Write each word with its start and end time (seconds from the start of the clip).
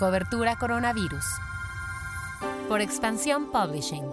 Cobertura 0.00 0.56
Coronavirus. 0.56 1.26
Por 2.70 2.80
Expansión 2.80 3.52
Publishing. 3.52 4.08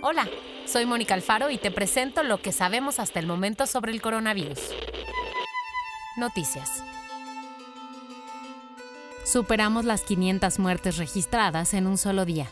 Hola, 0.00 0.28
soy 0.64 0.86
Mónica 0.86 1.14
Alfaro 1.14 1.50
y 1.50 1.58
te 1.58 1.72
presento 1.72 2.22
lo 2.22 2.40
que 2.40 2.52
sabemos 2.52 3.00
hasta 3.00 3.18
el 3.18 3.26
momento 3.26 3.66
sobre 3.66 3.90
el 3.90 4.00
coronavirus. 4.00 4.60
Noticias. 6.18 6.84
Superamos 9.24 9.84
las 9.84 10.02
500 10.02 10.60
muertes 10.60 10.96
registradas 10.96 11.74
en 11.74 11.88
un 11.88 11.98
solo 11.98 12.24
día. 12.24 12.46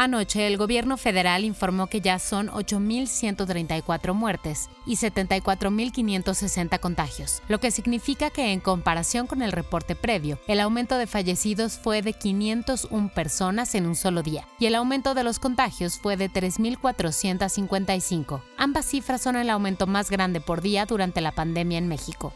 Anoche, 0.00 0.46
el 0.46 0.56
gobierno 0.56 0.96
federal 0.96 1.44
informó 1.44 1.88
que 1.88 2.00
ya 2.00 2.20
son 2.20 2.50
8.134 2.50 4.14
muertes 4.14 4.70
y 4.86 4.94
74.560 4.94 6.78
contagios, 6.78 7.42
lo 7.48 7.58
que 7.58 7.72
significa 7.72 8.30
que 8.30 8.52
en 8.52 8.60
comparación 8.60 9.26
con 9.26 9.42
el 9.42 9.50
reporte 9.50 9.96
previo, 9.96 10.38
el 10.46 10.60
aumento 10.60 10.98
de 10.98 11.08
fallecidos 11.08 11.78
fue 11.78 12.02
de 12.02 12.12
501 12.12 13.10
personas 13.12 13.74
en 13.74 13.86
un 13.86 13.96
solo 13.96 14.22
día 14.22 14.46
y 14.60 14.66
el 14.66 14.76
aumento 14.76 15.14
de 15.14 15.24
los 15.24 15.40
contagios 15.40 15.98
fue 15.98 16.16
de 16.16 16.30
3.455. 16.30 18.40
Ambas 18.56 18.86
cifras 18.86 19.20
son 19.20 19.34
el 19.34 19.50
aumento 19.50 19.88
más 19.88 20.10
grande 20.10 20.40
por 20.40 20.62
día 20.62 20.86
durante 20.86 21.20
la 21.20 21.32
pandemia 21.32 21.78
en 21.78 21.88
México. 21.88 22.32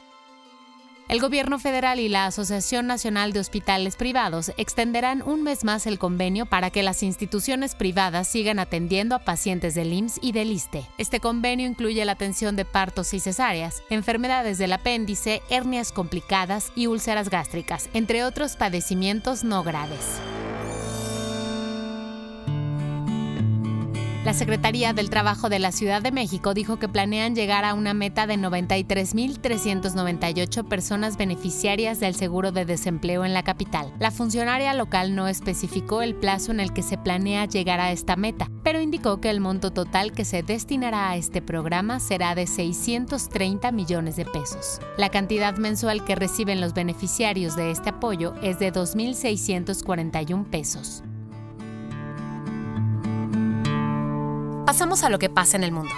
El 1.13 1.21
gobierno 1.21 1.59
federal 1.59 2.01
y 2.01 2.09
la 2.09 2.25
Asociación 2.25 2.87
Nacional 2.87 3.35
de 3.35 3.41
Hospitales 3.41 3.97
Privados 3.97 4.51
extenderán 4.57 5.21
un 5.21 5.43
mes 5.43 5.63
más 5.63 5.87
el 5.87 5.99
convenio 5.99 6.47
para 6.47 6.71
que 6.71 6.83
las 6.83 7.03
instituciones 7.03 7.75
privadas 7.75 8.27
sigan 8.27 8.59
atendiendo 8.59 9.15
a 9.15 9.19
pacientes 9.19 9.75
del 9.75 9.93
IMSS 9.93 10.21
y 10.23 10.33
del 10.33 10.51
ISTE. 10.51 10.87
Este 10.97 11.21
convenio 11.21 11.67
incluye 11.67 12.03
la 12.07 12.13
atención 12.13 12.57
de 12.57 12.65
partos 12.65 13.13
y 13.13 13.21
cesáreas, 13.21 13.83
enfermedades 13.91 14.57
del 14.57 14.73
apéndice, 14.73 15.43
hernias 15.51 15.93
complicadas 15.93 16.73
y 16.75 16.87
úlceras 16.87 17.29
gástricas, 17.29 17.91
entre 17.93 18.25
otros 18.25 18.57
padecimientos 18.57 19.45
no 19.45 19.63
graves. 19.63 20.19
La 24.25 24.35
Secretaría 24.35 24.93
del 24.93 25.11
Trabajo 25.11 25.49
de 25.49 25.59
la 25.59 25.73
Ciudad 25.73 26.01
de 26.01 26.13
México 26.13 26.55
dijo 26.55 26.79
que 26.79 26.89
planean 26.89 27.35
llegar 27.35 27.65
a 27.65 27.75
una 27.75 27.93
meta 27.93 28.29
de 28.29 28.37
93.398 28.37 30.69
personas 30.69 31.17
beneficiarias 31.17 31.99
del 31.99 32.15
seguro 32.15 32.53
de 32.53 32.65
desempleo 32.65 33.25
en 33.25 33.35
la 33.35 33.43
capital. 33.43 33.93
La 33.99 34.13
funcionaria 34.13 34.75
local 34.75 35.17
no 35.17 35.27
especificó 35.27 36.03
el 36.03 36.15
plazo 36.15 36.53
en 36.53 36.61
el 36.61 36.73
que 36.73 36.85
se 36.85 36.99
planea 36.99 37.47
llegar 37.47 37.81
a 37.81 37.91
esta 37.91 38.15
meta, 38.15 38.49
pero 38.63 38.81
indicó 38.81 39.21
que 39.21 39.29
el 39.29 39.41
monto 39.41 39.73
total 39.73 40.13
que 40.13 40.25
se 40.25 40.45
destinará 40.45 41.11
a 41.11 41.17
este 41.17 41.43
programa 41.43 41.99
será 41.99 42.37
de 42.37 42.47
630 42.47 43.73
millones 43.73 44.15
de 44.15 44.25
pesos. 44.25 44.81
La 44.99 45.09
cantidad 45.09 45.57
mensual 45.57 46.05
que 46.05 46.15
reciben 46.15 46.61
los 46.61 46.75
beneficiarios 46.75 47.57
de 47.57 47.73
este 47.73 47.91
apoyo 47.91 48.37
es 48.41 48.61
de 48.61 48.73
2.641 48.73 50.49
pesos. 50.49 51.03
Pasamos 54.67 55.03
a 55.03 55.11
lo 55.11 55.19
que 55.19 55.29
pasa 55.29 55.57
en 55.57 55.65
el 55.65 55.73
mundo. 55.73 55.93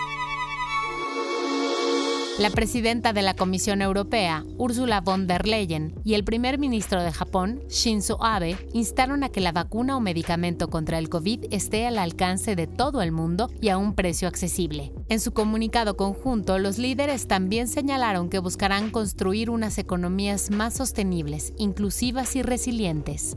La 2.38 2.50
presidenta 2.50 3.12
de 3.12 3.20
la 3.22 3.36
Comisión 3.36 3.82
Europea, 3.82 4.42
Ursula 4.56 5.02
von 5.02 5.26
der 5.26 5.46
Leyen, 5.46 5.94
y 6.02 6.14
el 6.14 6.24
primer 6.24 6.58
ministro 6.58 7.02
de 7.02 7.12
Japón, 7.12 7.60
Shinzo 7.68 8.24
Abe, 8.24 8.56
instaron 8.72 9.22
a 9.22 9.28
que 9.28 9.40
la 9.40 9.52
vacuna 9.52 9.96
o 9.96 10.00
medicamento 10.00 10.68
contra 10.70 10.98
el 10.98 11.10
COVID 11.10 11.44
esté 11.52 11.86
al 11.86 11.98
alcance 11.98 12.56
de 12.56 12.66
todo 12.66 13.02
el 13.02 13.12
mundo 13.12 13.50
y 13.60 13.68
a 13.68 13.76
un 13.76 13.94
precio 13.94 14.26
accesible. 14.26 14.92
En 15.08 15.20
su 15.20 15.32
comunicado 15.32 15.96
conjunto, 15.96 16.58
los 16.58 16.78
líderes 16.78 17.28
también 17.28 17.68
señalaron 17.68 18.30
que 18.30 18.40
buscarán 18.40 18.90
construir 18.90 19.50
unas 19.50 19.78
economías 19.78 20.50
más 20.50 20.74
sostenibles, 20.74 21.52
inclusivas 21.58 22.34
y 22.34 22.42
resilientes. 22.42 23.36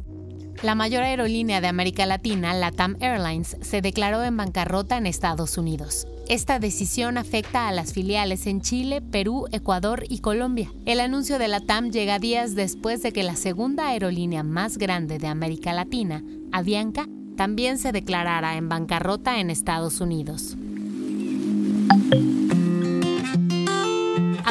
La 0.64 0.74
mayor 0.74 1.04
aerolínea 1.04 1.62
de 1.62 1.68
América 1.68 2.08
Latina, 2.08 2.54
LATAM 2.54 2.98
Airlines, 3.00 3.58
se 3.62 3.82
declaró 3.82 4.24
en 4.24 4.38
bancarrota 4.38 4.98
en 4.98 5.06
Estados 5.06 5.58
Unidos. 5.58 6.08
Esta 6.28 6.58
decisión 6.58 7.20
afecta 7.20 7.68
a 7.68 7.72
las 7.72 7.94
filiales 7.94 8.48
en 8.48 8.62
Chile, 8.62 9.02
Perú, 9.02 9.46
Ecuador 9.52 10.04
y 10.10 10.20
Colombia. 10.20 10.72
El 10.86 11.00
anuncio 11.00 11.38
de 11.38 11.48
LATAM 11.48 11.92
llega 11.92 12.18
días 12.18 12.56
después 12.56 13.04
de 13.04 13.14
que 13.14 13.22
la 13.22 13.36
segunda 13.36 13.90
aerolínea 13.90 14.42
más 14.42 14.80
grande 14.80 15.20
de 15.20 15.28
América 15.28 15.74
Latina, 15.74 16.24
Avianca, 16.52 17.08
también 17.36 17.78
se 17.78 17.92
declarara 17.92 18.58
en 18.58 18.68
bancarrota 18.68 19.40
en 19.40 19.52
Estados 19.52 20.02
Unidos. 20.02 20.58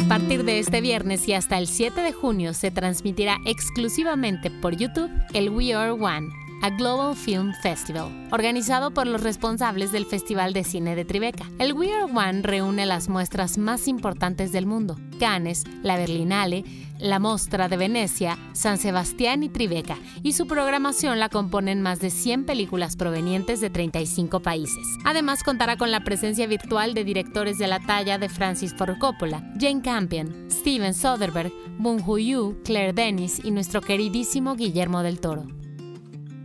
A 0.07 0.09
partir 0.09 0.45
de 0.45 0.61
este 0.61 0.81
viernes 0.81 1.27
y 1.27 1.33
hasta 1.33 1.59
el 1.59 1.67
7 1.67 2.01
de 2.01 2.13
junio 2.13 2.55
se 2.55 2.71
transmitirá 2.71 3.39
exclusivamente 3.45 4.53
por 4.53 4.77
YouTube 4.77 5.11
el 5.35 5.51
We 5.51 5.75
Are 5.75 5.91
One, 5.91 6.29
a 6.63 6.71
Global 6.71 7.15
Film 7.17 7.53
Festival, 7.63 8.29
organizado 8.33 8.93
por 8.93 9.07
los 9.07 9.23
responsables 9.23 9.93
del 9.93 10.07
Festival 10.07 10.53
de 10.53 10.65
Cine 10.65 10.97
de 10.97 11.05
Tribeca. 11.05 11.47
El 11.59 11.73
We 11.73 11.93
Are 11.93 12.05
One 12.05 12.43
reúne 12.43 12.87
las 12.87 13.09
muestras 13.09 13.59
más 13.59 13.89
importantes 13.89 14.53
del 14.53 14.67
mundo, 14.67 14.97
Cannes, 15.19 15.65
la 15.83 15.97
Berlinale, 15.97 16.65
la 16.99 17.19
Mostra 17.19 17.69
de 17.69 17.77
Venecia, 17.77 18.39
San 18.53 18.79
Sebastián 18.79 19.43
y 19.43 19.49
Tribeca, 19.49 19.97
y 20.23 20.33
su 20.33 20.47
programación 20.47 21.19
la 21.21 21.29
componen 21.29 21.83
más 21.83 22.01
de 22.01 22.11
100 22.11 22.47
películas 22.47 22.97
provenientes 22.97 23.61
de 23.61 23.71
35 23.71 24.41
países. 24.41 24.87
Además 25.05 25.43
contará 25.43 25.77
con 25.77 25.91
la 25.91 26.05
presencia 26.05 26.47
virtual 26.47 26.95
de 26.95 27.05
directores 27.05 27.59
de 27.59 27.67
la 27.67 27.81
talla 27.81 28.19
de 28.19 28.29
Francis 28.29 28.75
Ford 28.75 28.99
Coppola, 28.99 29.43
Jane 29.59 29.83
Campion, 29.83 30.47
Steven 30.51 30.95
Soderbergh, 30.95 31.53
Bong 31.79 32.01
Joon-ho, 32.01 32.57
Claire 32.65 32.93
Denis 32.93 33.41
y 33.45 33.51
nuestro 33.51 33.81
queridísimo 33.81 34.57
Guillermo 34.57 35.03
del 35.03 35.21
Toro. 35.21 35.47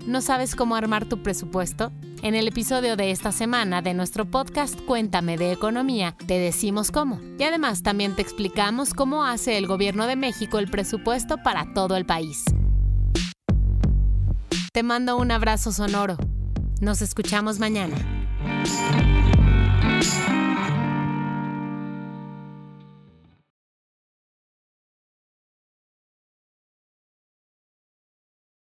¿No 0.07 0.22
sabes 0.22 0.56
cómo 0.56 0.75
armar 0.75 1.06
tu 1.06 1.22
presupuesto? 1.22 1.91
En 2.23 2.34
el 2.34 2.47
episodio 2.47 2.95
de 2.95 3.12
esta 3.12 3.31
semana 3.31 3.84
de 3.84 3.94
nuestro 3.94 4.25
podcast 4.25 4.79
Cuéntame 4.81 5.38
de 5.38 5.51
Economía, 5.51 6.16
te 6.25 6.39
decimos 6.39 6.89
cómo. 6.91 7.19
Y 7.38 7.44
además 7.44 7.84
también 7.84 8.16
te 8.16 8.23
explicamos 8.23 8.95
cómo 8.95 9.25
hace 9.25 9.57
el 9.57 9.67
gobierno 9.67 10.07
de 10.07 10.16
México 10.16 10.57
el 10.57 10.69
presupuesto 10.69 11.38
para 11.38 11.72
todo 11.73 11.95
el 11.97 12.06
país. 12.06 12.44
Te 14.73 14.81
mando 14.81 15.17
un 15.17 15.31
abrazo 15.31 15.72
sonoro. 15.72 16.17
Nos 16.79 17.03
escuchamos 17.03 17.59
mañana. 17.59 17.95